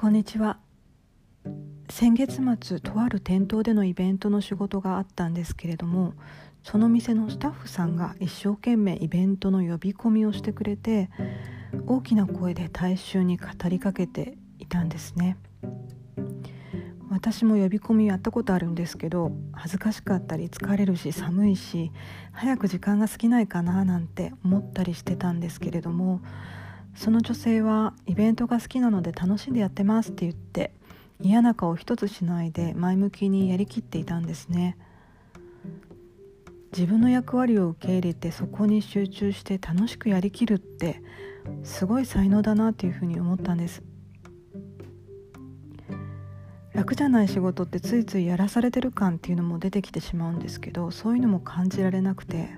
[0.00, 0.60] こんにちは。
[1.90, 6.14] 先月末とある店頭でのイベントの仕事があったんですけれども
[6.62, 11.10] その店のスタッフさんが一生懸命イベントの呼び込みをしてくれて
[11.88, 15.36] 大きな声で大衆に語りかけていたんですね。
[17.10, 21.90] 私も呼び込みやったことあるんですけど恥ずかしかったり疲れるし寒いし
[22.30, 26.20] 早く時間が過ぎないかななんて思ったりしてたんですけれども
[26.98, 30.72] その女性はイベントが好きなので楽しんでやってますって言って
[31.20, 34.76] 嫌な顔一つしないで前向きにやりきっていたんですね。
[36.72, 41.00] 自分の役割を受け入れてそこに集中して楽しくやりきるって
[41.62, 43.82] すごい才能だなっていうふうに思ったんです。
[46.74, 52.50] 楽じゃない仕事ってついついやらされてる感っていうのも出てきてしまうんですけどそういうのも感じられなくて。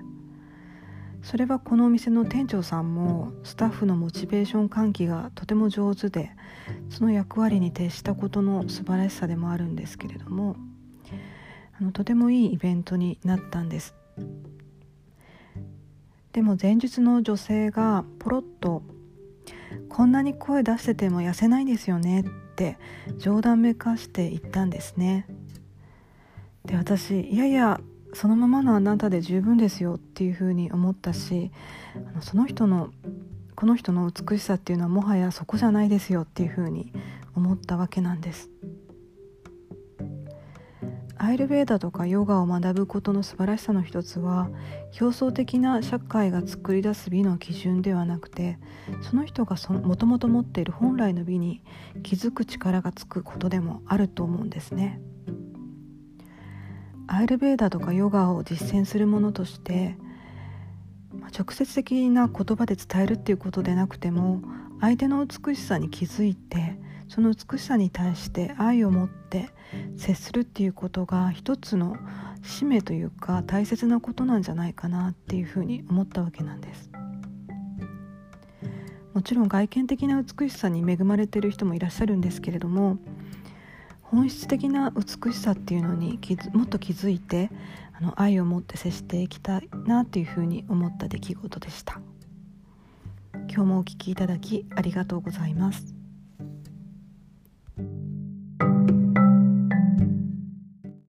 [1.23, 6.31] それはこのお店の店長さんもスタッフのモチベーション喚起がとても上手で
[6.89, 10.55] その役割に徹したことの素晴らしさでもあるんですけれども
[11.79, 13.95] あのとてもいいイベントになったんです。
[16.33, 18.83] でも前日の女性がポロッと
[19.89, 22.23] 「こんなに声出してても痩せないんですよね」っ
[22.55, 22.77] て
[23.17, 25.27] 冗談めかして言ったんですね。
[26.65, 27.81] で私いやいや
[28.13, 31.51] そのままのあなたで十分ですよっていうふうに思ったし
[31.95, 32.91] あのその人の
[33.55, 36.91] この人の美しさっていうのはもはやそこじゃないですよっていうふうに
[37.35, 38.49] 思ったわけなんです
[41.23, 44.49] アイルベーダとかヨガを学ぶことの素晴らしさの一つは
[44.99, 48.57] 表層的な社会が作り出す美の基準ではなくて
[49.03, 51.61] その人がもともと持っている本来の美に
[52.01, 54.99] 気づく力がつくことでもあると思うんですね。
[57.13, 59.97] アイルベーダとかヨガを実践するものとして、
[61.37, 64.41] 直接的な言葉で伝えるっていうことでなくても
[64.79, 69.49] 相手の美しさに気づいてその美しさに対して愛を持って
[69.97, 71.95] 接するっていうことが一つの
[72.43, 76.89] 使命というか大切なことなんじゃないかなっていうふうに思ったわけなんです。
[79.13, 82.97] もちろん外見的な美しさに恵まれている人もいらっしゃるんですけれども
[84.11, 86.19] 本質的な美しさっていうのに
[86.53, 87.49] もっと気づいて
[87.97, 92.01] あの愛を持って接していきたいなっていうふうに思った出来事でした。
[93.47, 96.00] 今日もお聴きいただきありがとうございます。